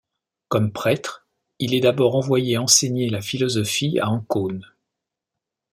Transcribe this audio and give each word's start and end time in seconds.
Comme 0.47 0.71
prêtre 0.71 1.27
il 1.59 1.75
est 1.75 1.79
d'abord 1.81 2.15
envoyé 2.15 2.57
enseigner 2.57 3.11
la 3.11 3.21
philosophie 3.21 3.99
à 3.99 4.09
Ancône. 4.09 4.65